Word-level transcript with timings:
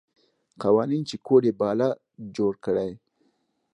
قوانین 0.61 1.01
چې 1.09 1.15
کوډ 1.25 1.43
یې 1.49 1.53
باله 1.59 1.87
جوړ 2.35 2.53
کړي. 2.65 2.91